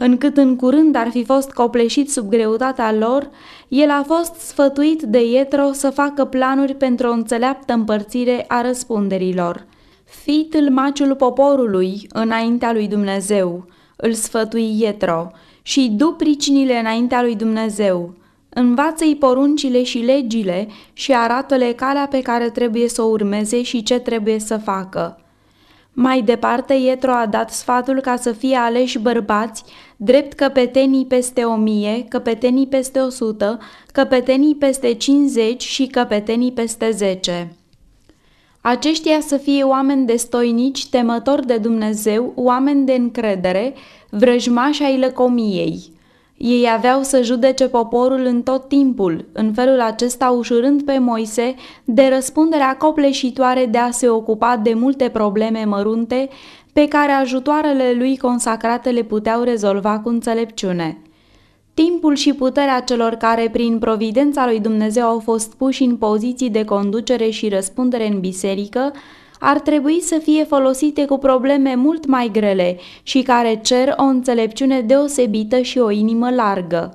încât 0.00 0.36
în 0.36 0.56
curând 0.56 0.96
ar 0.96 1.10
fi 1.10 1.24
fost 1.24 1.50
copleșit 1.50 2.10
sub 2.10 2.28
greutatea 2.28 2.92
lor, 2.92 3.30
el 3.68 3.90
a 3.90 4.02
fost 4.06 4.34
sfătuit 4.34 5.02
de 5.02 5.30
Ietro 5.30 5.72
să 5.72 5.90
facă 5.90 6.24
planuri 6.24 6.74
pentru 6.74 7.08
o 7.08 7.12
înțeleaptă 7.12 7.72
împărțire 7.72 8.44
a 8.48 8.60
răspunderilor. 8.60 9.66
Fii 10.04 10.46
tâlmaciul 10.50 11.14
poporului 11.14 12.06
înaintea 12.12 12.72
lui 12.72 12.88
Dumnezeu, 12.88 13.66
îl 13.96 14.12
sfătui 14.12 14.80
Ietro, 14.80 15.30
și 15.62 15.88
du 15.96 16.12
pricinile 16.12 16.78
înaintea 16.78 17.22
lui 17.22 17.36
Dumnezeu. 17.36 18.14
Învață-i 18.48 19.16
poruncile 19.16 19.82
și 19.82 19.98
legile 19.98 20.68
și 20.92 21.14
arată-le 21.14 21.72
calea 21.72 22.06
pe 22.10 22.20
care 22.20 22.50
trebuie 22.50 22.88
să 22.88 23.02
o 23.02 23.06
urmeze 23.06 23.62
și 23.62 23.82
ce 23.82 23.98
trebuie 23.98 24.38
să 24.38 24.56
facă. 24.56 25.20
Mai 26.00 26.22
departe, 26.22 26.74
Ietro 26.74 27.10
a 27.12 27.26
dat 27.26 27.50
sfatul 27.50 28.00
ca 28.00 28.16
să 28.16 28.32
fie 28.32 28.56
aleși 28.56 28.98
bărbați, 28.98 29.64
drept 29.96 30.32
căpetenii 30.32 31.06
peste 31.06 31.44
o 31.44 31.56
mie, 31.56 32.06
căpetenii 32.08 32.66
peste 32.66 32.98
o 32.98 33.08
sută, 33.08 33.58
căpetenii 33.92 34.54
peste 34.54 34.92
cincizeci 34.92 35.62
și 35.62 35.86
căpetenii 35.86 36.52
peste 36.52 36.90
zece. 36.90 37.52
Aceștia 38.60 39.20
să 39.20 39.36
fie 39.36 39.62
oameni 39.62 40.06
destoinici, 40.06 40.88
temători 40.88 41.46
de 41.46 41.56
Dumnezeu, 41.56 42.32
oameni 42.34 42.86
de 42.86 42.92
încredere, 42.92 43.74
vrăjmași 44.10 44.82
ai 44.82 44.98
lăcomiei. 44.98 45.97
Ei 46.38 46.68
aveau 46.74 47.02
să 47.02 47.22
judece 47.22 47.68
poporul 47.68 48.24
în 48.24 48.42
tot 48.42 48.68
timpul, 48.68 49.24
în 49.32 49.52
felul 49.52 49.80
acesta 49.80 50.30
ușurând 50.30 50.82
pe 50.82 50.98
Moise 50.98 51.54
de 51.84 52.10
răspunderea 52.14 52.76
copleșitoare 52.76 53.66
de 53.66 53.78
a 53.78 53.90
se 53.90 54.08
ocupa 54.08 54.56
de 54.56 54.74
multe 54.74 55.08
probleme 55.08 55.64
mărunte 55.64 56.28
pe 56.72 56.88
care 56.88 57.12
ajutoarele 57.12 57.94
lui 57.96 58.16
consacrate 58.16 58.90
le 58.90 59.02
puteau 59.02 59.42
rezolva 59.42 59.98
cu 59.98 60.08
înțelepciune. 60.08 61.02
Timpul 61.74 62.14
și 62.14 62.32
puterea 62.32 62.80
celor 62.80 63.14
care, 63.14 63.48
prin 63.52 63.78
providența 63.78 64.46
lui 64.46 64.60
Dumnezeu, 64.60 65.06
au 65.06 65.18
fost 65.18 65.54
puși 65.54 65.82
în 65.82 65.96
poziții 65.96 66.50
de 66.50 66.64
conducere 66.64 67.30
și 67.30 67.48
răspundere 67.48 68.06
în 68.06 68.20
biserică, 68.20 68.92
ar 69.40 69.60
trebui 69.60 70.00
să 70.00 70.18
fie 70.22 70.44
folosite 70.44 71.04
cu 71.04 71.18
probleme 71.18 71.74
mult 71.74 72.06
mai 72.06 72.30
grele 72.32 72.78
și 73.02 73.22
care 73.22 73.60
cer 73.62 73.94
o 73.96 74.02
înțelepciune 74.02 74.80
deosebită 74.80 75.60
și 75.60 75.78
o 75.78 75.90
inimă 75.90 76.30
largă. 76.30 76.92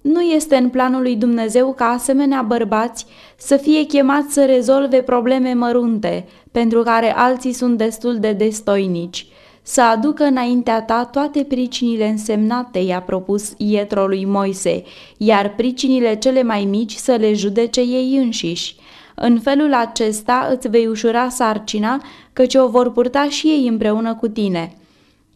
Nu 0.00 0.20
este 0.20 0.56
în 0.56 0.68
planul 0.68 1.02
lui 1.02 1.16
Dumnezeu 1.16 1.72
ca 1.72 1.84
asemenea 1.84 2.42
bărbați 2.42 3.06
să 3.36 3.56
fie 3.56 3.84
chemați 3.86 4.32
să 4.32 4.44
rezolve 4.44 5.02
probleme 5.02 5.52
mărunte, 5.52 6.26
pentru 6.52 6.82
care 6.82 7.14
alții 7.16 7.52
sunt 7.52 7.78
destul 7.78 8.18
de 8.18 8.32
destoinici. 8.32 9.26
Să 9.62 9.82
aducă 9.82 10.24
înaintea 10.24 10.82
ta 10.82 11.04
toate 11.04 11.44
pricinile 11.44 12.08
însemnate, 12.08 12.78
i-a 12.78 13.00
propus 13.00 13.52
Ietro 13.56 14.06
lui 14.06 14.24
Moise, 14.24 14.84
iar 15.16 15.54
pricinile 15.54 16.16
cele 16.16 16.42
mai 16.42 16.64
mici 16.64 16.94
să 16.94 17.14
le 17.14 17.34
judece 17.34 17.80
ei 17.80 18.16
înșiși. 18.16 18.74
În 19.22 19.40
felul 19.40 19.74
acesta 19.74 20.48
îți 20.50 20.68
vei 20.68 20.86
ușura 20.86 21.28
sarcina, 21.28 22.02
căci 22.32 22.54
o 22.54 22.68
vor 22.68 22.92
purta 22.92 23.28
și 23.28 23.46
ei 23.46 23.68
împreună 23.68 24.14
cu 24.14 24.28
tine. 24.28 24.76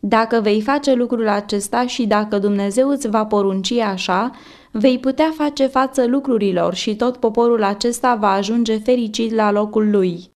Dacă 0.00 0.40
vei 0.40 0.60
face 0.60 0.94
lucrul 0.94 1.28
acesta 1.28 1.86
și 1.86 2.06
dacă 2.06 2.38
Dumnezeu 2.38 2.88
îți 2.88 3.08
va 3.08 3.24
porunci 3.26 3.72
așa, 3.72 4.30
vei 4.70 4.98
putea 4.98 5.32
face 5.36 5.66
față 5.66 6.06
lucrurilor 6.06 6.74
și 6.74 6.96
tot 6.96 7.16
poporul 7.16 7.62
acesta 7.62 8.14
va 8.14 8.30
ajunge 8.30 8.78
fericit 8.78 9.32
la 9.32 9.50
locul 9.50 9.90
lui. 9.90 10.30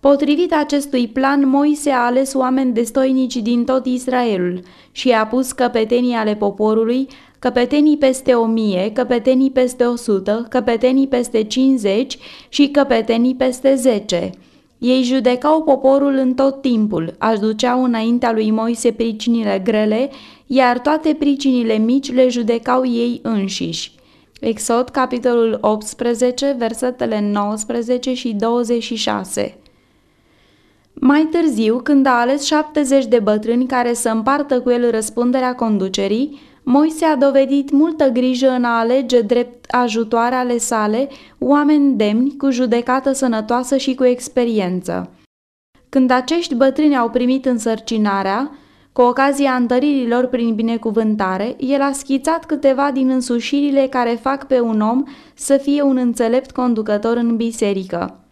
Potrivit 0.00 0.52
acestui 0.52 1.08
plan, 1.08 1.48
Moise 1.48 1.90
a 1.90 2.04
ales 2.04 2.34
oameni 2.34 2.72
destoinici 2.72 3.36
din 3.36 3.64
tot 3.64 3.86
Israelul 3.86 4.60
și 4.90 5.10
a 5.10 5.26
pus 5.26 5.52
căpetenii 5.52 6.14
ale 6.14 6.34
poporului 6.34 7.08
căpetenii 7.40 7.96
peste 7.96 8.34
o 8.34 8.46
mie, 8.46 8.90
căpetenii 8.92 9.50
peste 9.50 9.84
o 9.84 9.96
sută, 9.96 10.46
căpetenii 10.48 11.08
peste 11.08 11.42
cincizeci 11.42 12.18
și 12.48 12.68
căpetenii 12.68 13.34
peste 13.34 13.74
zece. 13.74 14.30
Ei 14.78 15.02
judecau 15.02 15.62
poporul 15.62 16.14
în 16.14 16.34
tot 16.34 16.60
timpul, 16.60 17.14
aduceau 17.18 17.84
înaintea 17.84 18.32
lui 18.32 18.50
Moise 18.50 18.92
pricinile 18.92 19.60
grele, 19.64 20.10
iar 20.46 20.78
toate 20.78 21.16
pricinile 21.18 21.76
mici 21.76 22.12
le 22.12 22.28
judecau 22.28 22.86
ei 22.86 23.20
înșiși. 23.22 23.92
Exod, 24.40 24.88
capitolul 24.88 25.58
18, 25.60 26.54
versetele 26.58 27.20
19 27.32 28.14
și 28.14 28.32
26 28.32 29.54
mai 31.02 31.28
târziu, 31.30 31.76
când 31.76 32.06
a 32.06 32.20
ales 32.20 32.44
70 32.44 33.06
de 33.06 33.18
bătrâni 33.18 33.66
care 33.66 33.92
să 33.92 34.08
împartă 34.08 34.60
cu 34.60 34.70
el 34.70 34.90
răspunderea 34.90 35.54
conducerii, 35.54 36.40
Moise 36.72 37.04
a 37.04 37.16
dovedit 37.16 37.70
multă 37.70 38.08
grijă 38.08 38.48
în 38.48 38.64
a 38.64 38.78
alege 38.78 39.20
drept 39.20 39.64
ajutoare 39.70 40.34
ale 40.34 40.58
sale 40.58 41.08
oameni 41.38 41.96
demni, 41.96 42.36
cu 42.36 42.50
judecată 42.50 43.12
sănătoasă 43.12 43.76
și 43.76 43.94
cu 43.94 44.04
experiență. 44.04 45.10
Când 45.88 46.10
acești 46.10 46.54
bătrâni 46.54 46.96
au 46.96 47.10
primit 47.10 47.46
însărcinarea, 47.46 48.50
cu 48.92 49.00
ocazia 49.00 49.52
întăririlor 49.52 50.26
prin 50.26 50.54
binecuvântare, 50.54 51.56
el 51.58 51.80
a 51.80 51.92
schițat 51.92 52.44
câteva 52.44 52.90
din 52.90 53.08
însușirile 53.08 53.86
care 53.86 54.18
fac 54.20 54.46
pe 54.46 54.60
un 54.60 54.80
om 54.80 55.02
să 55.34 55.56
fie 55.56 55.82
un 55.82 55.96
înțelept 55.96 56.50
conducător 56.50 57.16
în 57.16 57.36
biserică. 57.36 58.29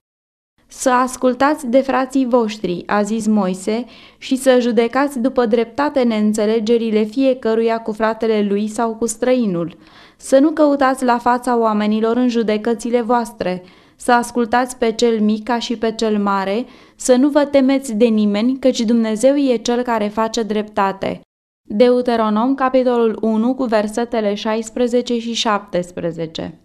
Să 0.71 0.91
ascultați 0.91 1.67
de 1.67 1.81
frații 1.81 2.27
voștri, 2.27 2.83
a 2.87 3.03
zis 3.03 3.27
Moise, 3.27 3.85
și 4.19 4.37
să 4.37 4.59
judecați 4.61 5.19
după 5.19 5.47
dreptate 5.47 6.03
neînțelegerile 6.03 7.03
fiecăruia 7.03 7.81
cu 7.81 7.93
fratele 7.93 8.47
lui 8.49 8.69
sau 8.69 8.95
cu 8.95 9.07
străinul. 9.07 9.77
Să 10.17 10.39
nu 10.39 10.51
căutați 10.51 11.05
la 11.05 11.19
fața 11.19 11.59
oamenilor 11.59 12.17
în 12.17 12.29
judecățile 12.29 13.01
voastre, 13.01 13.63
să 13.97 14.13
ascultați 14.13 14.77
pe 14.77 14.93
cel 14.93 15.21
mic 15.21 15.45
ca 15.45 15.59
și 15.59 15.77
pe 15.77 15.93
cel 15.93 16.19
mare, 16.19 16.67
să 16.97 17.15
nu 17.15 17.29
vă 17.29 17.45
temeți 17.45 17.95
de 17.95 18.07
nimeni, 18.07 18.59
căci 18.59 18.81
Dumnezeu 18.81 19.37
e 19.37 19.57
cel 19.57 19.83
care 19.83 20.09
face 20.09 20.43
dreptate. 20.43 21.21
Deuteronom, 21.63 22.55
capitolul 22.55 23.19
1, 23.21 23.55
cu 23.55 23.65
versetele 23.65 24.35
16 24.35 25.19
și 25.19 25.33
17 25.33 26.61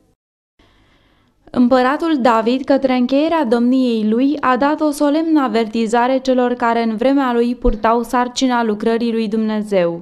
Împăratul 1.56 2.18
David, 2.22 2.64
către 2.64 2.94
încheierea 2.94 3.46
domniei 3.46 4.10
lui, 4.10 4.38
a 4.40 4.58
dat 4.58 4.82
o 4.82 4.92
solemnă 4.92 5.42
avertizare 5.42 6.20
celor 6.20 6.54
care 6.54 6.84
în 6.84 6.96
vremea 6.96 7.34
lui 7.34 7.56
purtau 7.56 8.04
sarcina 8.04 8.64
lucrării 8.64 9.12
lui 9.12 9.28
Dumnezeu. 9.28 10.02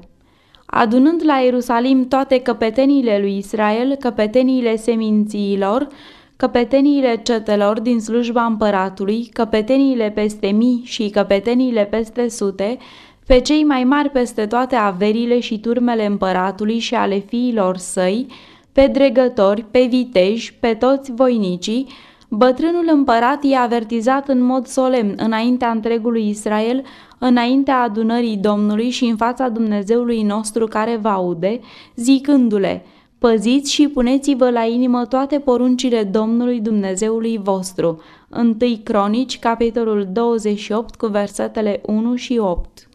Adunând 0.66 1.22
la 1.26 1.34
Ierusalim 1.34 2.08
toate 2.08 2.40
căpeteniile 2.40 3.18
lui 3.20 3.38
Israel, 3.38 3.96
căpeteniile 3.96 4.76
semințiilor, 4.76 5.88
căpeteniile 6.36 7.20
cetelor 7.24 7.80
din 7.80 8.00
slujba 8.00 8.46
împăratului, 8.46 9.30
căpeteniile 9.34 10.10
peste 10.10 10.48
mii 10.48 10.82
și 10.86 11.10
căpeteniile 11.10 11.86
peste 11.86 12.30
sute, 12.30 12.78
pe 13.26 13.40
cei 13.40 13.64
mai 13.64 13.84
mari 13.84 14.10
peste 14.10 14.46
toate 14.46 14.76
averile 14.76 15.40
și 15.40 15.60
turmele 15.60 16.06
împăratului 16.06 16.80
și 16.80 16.96
ale 16.96 17.18
fiilor 17.18 17.78
săi, 17.78 18.28
pe 18.72 18.88
dregători, 18.88 19.66
pe 19.72 19.88
viteji, 19.90 20.54
pe 20.54 20.74
toți 20.74 21.12
voinicii, 21.12 21.88
bătrânul 22.30 22.90
împărat 22.92 23.44
i-a 23.44 23.62
avertizat 23.62 24.28
în 24.28 24.42
mod 24.42 24.66
solemn 24.66 25.14
înaintea 25.18 25.70
întregului 25.70 26.30
Israel, 26.30 26.84
înaintea 27.20 27.82
adunării 27.82 28.38
Domnului 28.38 28.90
și 28.90 29.06
în 29.06 29.16
fața 29.16 29.50
Dumnezeului 29.50 30.22
nostru 30.22 30.66
care 30.66 30.98
vă 31.02 31.10
aude, 31.10 31.60
zicându-le, 31.96 32.86
Păziți 33.20 33.72
și 33.72 33.88
puneți-vă 33.88 34.50
la 34.50 34.64
inimă 34.64 35.06
toate 35.06 35.40
poruncile 35.40 36.04
Domnului 36.04 36.60
Dumnezeului 36.60 37.38
vostru. 37.38 38.02
1 38.30 38.56
Cronici, 38.84 39.40
capitolul 39.40 40.08
28, 40.12 40.96
cu 40.96 41.08
versetele 41.08 41.82
1 41.86 42.16
și 42.16 42.38
8 42.38 42.90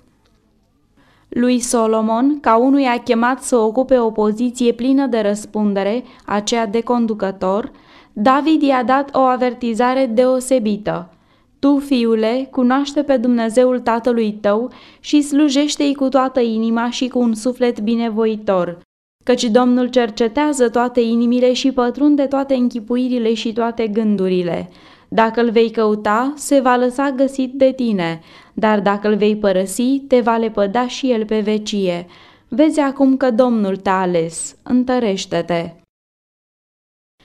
lui 1.38 1.58
Solomon, 1.58 2.40
ca 2.40 2.56
unuia 2.56 3.00
chemat 3.04 3.42
să 3.42 3.56
ocupe 3.56 3.98
o 3.98 4.10
poziție 4.10 4.72
plină 4.72 5.06
de 5.06 5.20
răspundere, 5.20 6.04
aceea 6.24 6.66
de 6.66 6.80
conducător, 6.80 7.70
David 8.12 8.62
i-a 8.62 8.82
dat 8.82 9.14
o 9.14 9.18
avertizare 9.18 10.10
deosebită. 10.14 11.10
Tu, 11.58 11.78
fiule, 11.78 12.48
cunoaște 12.50 13.02
pe 13.02 13.16
Dumnezeul 13.16 13.80
tatălui 13.80 14.32
tău 14.32 14.70
și 15.00 15.20
slujește-i 15.20 15.94
cu 15.94 16.08
toată 16.08 16.40
inima 16.40 16.90
și 16.90 17.08
cu 17.08 17.18
un 17.18 17.34
suflet 17.34 17.80
binevoitor, 17.80 18.78
căci 19.24 19.44
Domnul 19.44 19.86
cercetează 19.86 20.68
toate 20.68 21.00
inimile 21.00 21.52
și 21.52 21.72
pătrunde 21.72 22.26
toate 22.26 22.54
închipuirile 22.54 23.34
și 23.34 23.52
toate 23.52 23.86
gândurile. 23.86 24.70
Dacă 25.08 25.40
îl 25.40 25.50
vei 25.50 25.70
căuta, 25.70 26.32
se 26.36 26.60
va 26.60 26.76
lăsa 26.76 27.10
găsit 27.10 27.52
de 27.52 27.72
tine, 27.72 28.20
dar 28.54 28.80
dacă 28.80 29.08
îl 29.08 29.16
vei 29.16 29.36
părăsi, 29.36 30.02
te 30.08 30.20
va 30.20 30.36
lepăda 30.36 30.88
și 30.88 31.10
el 31.10 31.24
pe 31.24 31.40
vecie. 31.40 32.06
Vezi 32.48 32.80
acum 32.80 33.16
că 33.16 33.30
Domnul 33.30 33.76
te-a 33.76 34.00
ales, 34.00 34.56
întărește-te. 34.62 35.72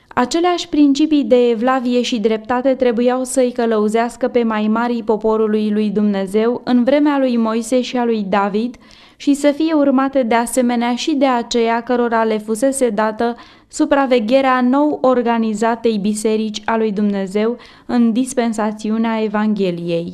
Aceleași 0.08 0.70
principii 0.70 1.24
de 1.24 1.50
evlavie 1.50 2.02
și 2.02 2.20
dreptate 2.20 2.76
trebuiau 2.76 3.24
să-i 3.24 3.52
călăuzească 3.52 4.28
pe 4.28 4.44
mai 4.44 4.68
marii 4.68 5.04
poporului 5.04 5.72
lui 5.72 5.90
Dumnezeu 5.90 6.62
în 6.64 6.84
vremea 6.84 7.18
lui 7.18 7.38
Moise 7.38 7.82
și 7.82 7.98
a 7.98 8.06
lui 8.06 8.26
David 8.30 8.76
și 9.16 9.34
să 9.34 9.52
fie 9.52 9.74
urmate 9.74 10.24
de 10.24 10.36
asemenea 10.36 10.96
și 10.96 11.16
de 11.16 11.26
aceia 11.26 11.82
cărora 11.82 12.24
le 12.24 12.38
fusese 12.38 12.90
dată 12.90 13.36
supravegherea 13.72 14.62
nou 14.62 14.98
organizatei 15.02 15.98
biserici 15.98 16.62
a 16.66 16.78
lui 16.78 16.92
Dumnezeu 16.92 17.58
în 17.86 18.12
dispensațiunea 18.12 19.24
Evangheliei. 19.24 20.14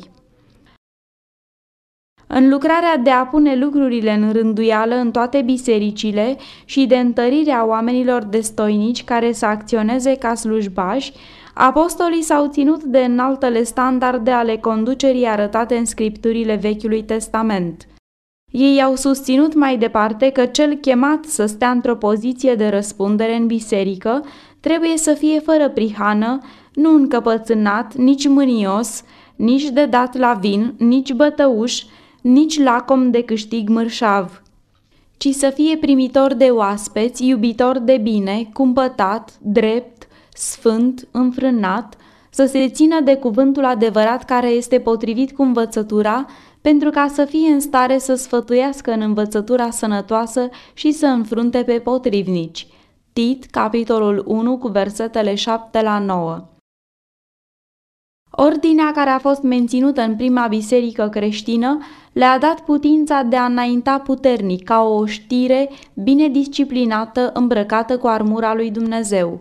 În 2.26 2.48
lucrarea 2.48 2.96
de 2.96 3.10
a 3.10 3.26
pune 3.26 3.56
lucrurile 3.56 4.12
în 4.12 4.32
rânduială 4.32 4.94
în 4.94 5.10
toate 5.10 5.42
bisericile 5.42 6.36
și 6.64 6.86
de 6.86 6.96
întărirea 6.96 7.66
oamenilor 7.66 8.24
destoinici 8.24 9.04
care 9.04 9.32
să 9.32 9.46
acționeze 9.46 10.16
ca 10.16 10.34
slujbași, 10.34 11.12
apostolii 11.54 12.22
s-au 12.22 12.48
ținut 12.48 12.82
de 12.82 12.98
înaltele 12.98 13.62
standarde 13.62 14.30
ale 14.30 14.56
conducerii 14.56 15.26
arătate 15.26 15.76
în 15.76 15.84
scripturile 15.84 16.54
Vechiului 16.54 17.02
Testament– 17.02 17.86
ei 18.50 18.82
au 18.82 18.94
susținut 18.94 19.54
mai 19.54 19.78
departe 19.78 20.30
că 20.30 20.46
cel 20.46 20.74
chemat 20.74 21.24
să 21.24 21.46
stea 21.46 21.70
într-o 21.70 21.96
poziție 21.96 22.54
de 22.54 22.68
răspundere 22.68 23.36
în 23.36 23.46
biserică 23.46 24.24
trebuie 24.60 24.96
să 24.96 25.12
fie 25.12 25.40
fără 25.40 25.68
prihană, 25.68 26.38
nu 26.74 26.94
încăpățânat, 26.94 27.94
nici 27.94 28.28
mânios, 28.28 29.02
nici 29.36 29.68
de 29.68 29.84
dat 29.84 30.16
la 30.16 30.32
vin, 30.32 30.74
nici 30.78 31.12
bătăuș, 31.12 31.82
nici 32.20 32.62
lacom 32.62 33.10
de 33.10 33.22
câștig 33.22 33.68
mărșav, 33.68 34.42
ci 35.16 35.28
să 35.28 35.50
fie 35.54 35.76
primitor 35.76 36.34
de 36.34 36.44
oaspeți, 36.44 37.26
iubitor 37.26 37.78
de 37.78 37.98
bine, 38.02 38.48
cumpătat, 38.52 39.38
drept, 39.42 40.08
sfânt, 40.32 41.08
înfrânat, 41.10 41.96
să 42.30 42.46
se 42.46 42.68
țină 42.68 43.00
de 43.00 43.16
cuvântul 43.16 43.64
adevărat 43.64 44.24
care 44.24 44.48
este 44.48 44.78
potrivit 44.78 45.32
cu 45.32 45.42
învățătura, 45.42 46.26
pentru 46.60 46.90
ca 46.90 47.08
să 47.08 47.24
fie 47.24 47.48
în 47.48 47.60
stare 47.60 47.98
să 47.98 48.14
sfătuiască 48.14 48.90
în 48.92 49.00
învățătura 49.00 49.70
sănătoasă 49.70 50.48
și 50.74 50.92
să 50.92 51.06
înfrunte 51.06 51.62
pe 51.62 51.78
potrivnici. 51.78 52.66
Tit, 53.12 53.44
capitolul 53.44 54.24
1, 54.26 54.58
cu 54.58 54.68
versetele 54.68 55.34
7 55.34 55.82
la 55.82 55.98
9. 55.98 56.48
Ordinea 58.30 58.92
care 58.92 59.10
a 59.10 59.18
fost 59.18 59.42
menținută 59.42 60.00
în 60.00 60.16
prima 60.16 60.46
biserică 60.46 61.08
creștină 61.08 61.78
le-a 62.12 62.38
dat 62.38 62.60
putința 62.60 63.22
de 63.22 63.36
a 63.36 63.44
înainta 63.44 63.98
puternic 63.98 64.64
ca 64.64 64.82
o 64.82 65.06
știre 65.06 65.70
bine 65.94 66.28
disciplinată 66.28 67.30
îmbrăcată 67.34 67.98
cu 67.98 68.06
armura 68.06 68.54
lui 68.54 68.70
Dumnezeu. 68.70 69.40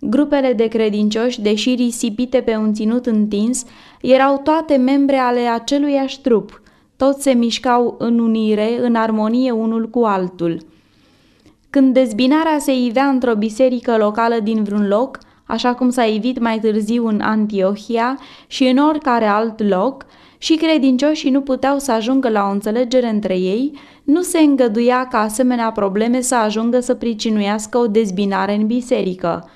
Grupele 0.00 0.52
de 0.52 0.66
credincioși, 0.66 1.40
deși 1.40 1.74
risipite 1.74 2.40
pe 2.40 2.56
un 2.56 2.74
ținut 2.74 3.06
întins, 3.06 3.64
erau 4.00 4.40
toate 4.44 4.76
membre 4.76 5.16
ale 5.16 5.40
aceluiași 5.40 6.20
trup. 6.20 6.62
Toți 6.96 7.22
se 7.22 7.30
mișcau 7.30 7.94
în 7.98 8.18
unire, 8.18 8.78
în 8.80 8.94
armonie 8.94 9.50
unul 9.50 9.88
cu 9.88 10.02
altul. 10.04 10.66
Când 11.70 11.94
dezbinarea 11.94 12.58
se 12.58 12.72
ivea 12.72 13.04
într-o 13.04 13.34
biserică 13.34 13.96
locală 13.96 14.36
din 14.42 14.62
vreun 14.62 14.88
loc, 14.88 15.18
așa 15.46 15.74
cum 15.74 15.90
s-a 15.90 16.04
ivit 16.04 16.38
mai 16.38 16.58
târziu 16.58 17.06
în 17.06 17.20
Antiohia 17.20 18.18
și 18.46 18.64
în 18.64 18.76
oricare 18.76 19.26
alt 19.26 19.68
loc, 19.68 20.06
și 20.38 20.54
credincioșii 20.54 21.30
nu 21.30 21.40
puteau 21.40 21.78
să 21.78 21.92
ajungă 21.92 22.28
la 22.28 22.46
o 22.48 22.50
înțelegere 22.50 23.08
între 23.08 23.38
ei, 23.38 23.78
nu 24.04 24.22
se 24.22 24.38
îngăduia 24.38 25.08
ca 25.10 25.18
asemenea 25.18 25.70
probleme 25.70 26.20
să 26.20 26.34
ajungă 26.34 26.80
să 26.80 26.94
pricinuiască 26.94 27.78
o 27.78 27.86
dezbinare 27.86 28.54
în 28.54 28.66
biserică. 28.66 29.50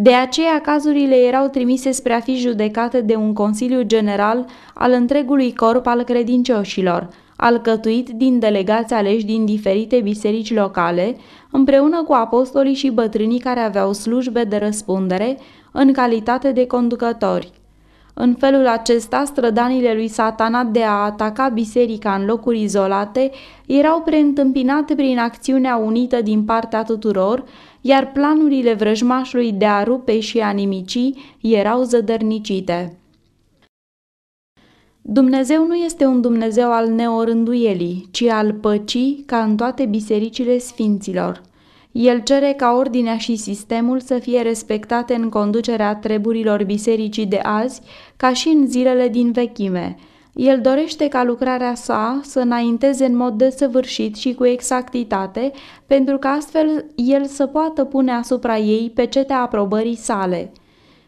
De 0.00 0.14
aceea 0.14 0.60
cazurile 0.60 1.16
erau 1.16 1.48
trimise 1.48 1.90
spre 1.90 2.12
a 2.12 2.20
fi 2.20 2.36
judecate 2.36 3.00
de 3.00 3.14
un 3.14 3.32
Consiliu 3.32 3.82
General 3.82 4.46
al 4.74 4.92
întregului 4.92 5.54
corp 5.54 5.86
al 5.86 6.02
credincioșilor, 6.02 7.08
alcătuit 7.36 8.08
din 8.08 8.38
delegați 8.38 8.94
aleși 8.94 9.24
din 9.24 9.44
diferite 9.44 10.00
biserici 10.00 10.54
locale, 10.54 11.16
împreună 11.50 12.02
cu 12.02 12.12
apostolii 12.12 12.74
și 12.74 12.90
bătrânii 12.90 13.38
care 13.38 13.60
aveau 13.60 13.92
slujbe 13.92 14.44
de 14.44 14.56
răspundere 14.56 15.38
în 15.72 15.92
calitate 15.92 16.52
de 16.52 16.66
conducători. 16.66 17.52
În 18.20 18.34
felul 18.34 18.66
acesta, 18.66 19.24
strădanile 19.24 19.92
lui 19.94 20.08
satana 20.08 20.64
de 20.64 20.82
a 20.82 20.90
ataca 20.90 21.48
biserica 21.48 22.14
în 22.14 22.24
locuri 22.24 22.60
izolate 22.62 23.30
erau 23.66 24.00
preîntâmpinate 24.00 24.94
prin 24.94 25.18
acțiunea 25.18 25.76
unită 25.76 26.22
din 26.22 26.44
partea 26.44 26.82
tuturor, 26.82 27.44
iar 27.88 28.12
planurile 28.12 28.74
vrăjmașului 28.74 29.52
de 29.52 29.64
a 29.66 29.82
rupe 29.82 30.20
și 30.20 30.38
a 30.38 30.50
nimici 30.50 31.10
erau 31.40 31.82
zădărnicite. 31.82 32.98
Dumnezeu 35.02 35.66
nu 35.66 35.74
este 35.74 36.06
un 36.06 36.20
Dumnezeu 36.20 36.72
al 36.72 36.88
neorânduielii, 36.88 38.08
ci 38.10 38.22
al 38.22 38.52
păcii 38.52 39.22
ca 39.26 39.42
în 39.42 39.56
toate 39.56 39.86
bisericile 39.86 40.58
sfinților. 40.58 41.42
El 41.92 42.22
cere 42.22 42.54
ca 42.56 42.72
ordinea 42.72 43.16
și 43.16 43.36
sistemul 43.36 44.00
să 44.00 44.18
fie 44.18 44.42
respectate 44.42 45.14
în 45.14 45.28
conducerea 45.28 45.96
treburilor 45.96 46.64
bisericii 46.64 47.26
de 47.26 47.40
azi, 47.42 47.80
ca 48.16 48.32
și 48.32 48.48
în 48.48 48.66
zilele 48.66 49.08
din 49.08 49.32
vechime. 49.32 49.96
El 50.40 50.60
dorește 50.60 51.08
ca 51.08 51.24
lucrarea 51.24 51.74
sa 51.74 52.20
să 52.22 52.40
înainteze 52.40 53.04
în 53.04 53.16
mod 53.16 53.34
desăvârșit 53.34 54.16
și 54.16 54.34
cu 54.34 54.44
exactitate, 54.44 55.52
pentru 55.86 56.18
că 56.18 56.28
astfel 56.28 56.84
el 56.94 57.24
să 57.24 57.46
poată 57.46 57.84
pune 57.84 58.12
asupra 58.12 58.58
ei 58.58 58.90
pe 58.94 59.06
cetea 59.06 59.40
aprobării 59.40 59.96
sale. 59.96 60.52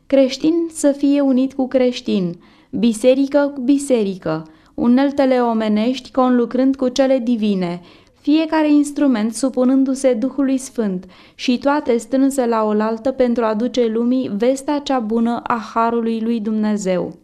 Creștin 0.06 0.54
să 0.72 0.92
fie 0.92 1.20
unit 1.20 1.52
cu 1.52 1.68
creștin, 1.68 2.34
biserică 2.70 3.52
cu 3.54 3.60
biserică, 3.60 4.46
uneltele 4.74 5.38
omenești 5.38 6.10
conlucrând 6.10 6.76
cu 6.76 6.88
cele 6.88 7.18
divine, 7.18 7.80
fiecare 8.20 8.72
instrument 8.72 9.34
supunându-se 9.34 10.12
Duhului 10.12 10.58
Sfânt 10.58 11.04
și 11.34 11.58
toate 11.58 11.96
strânse 11.96 12.46
la 12.46 12.64
oaltă 12.64 13.10
pentru 13.10 13.44
a 13.44 13.54
duce 13.54 13.86
lumii 13.86 14.30
vestea 14.36 14.78
cea 14.78 14.98
bună 14.98 15.40
a 15.42 15.60
Harului 15.74 16.20
lui 16.20 16.40
Dumnezeu. 16.40 17.14